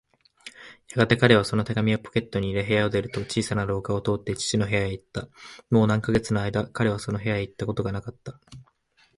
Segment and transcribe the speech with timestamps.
[0.89, 5.27] やがて彼はその手紙をポケットに入れ、部屋を出ると、小さな廊下を通って父の部屋へいった。
[5.69, 8.39] もう何カ月かのあいだ、彼はその部屋へいったことがなかった。